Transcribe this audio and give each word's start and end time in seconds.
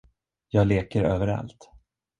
Jag 0.49 0.67
leker 0.67 1.03
överallt. 1.03 1.69